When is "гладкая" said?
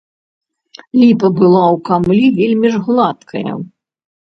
2.91-3.51